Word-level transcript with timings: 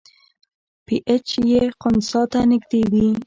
پی 0.85 0.95
ایچ 1.09 1.27
یې 1.51 1.61
خنثی 1.79 2.21
ته 2.31 2.39
نږدې 2.51 2.81
وي. 2.91 3.07